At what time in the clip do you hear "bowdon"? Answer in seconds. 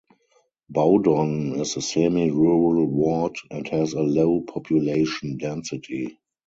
0.67-1.59